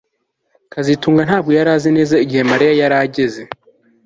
[0.73, 3.41] kazitunga ntabwo yari azi neza igihe Mariya yari ageze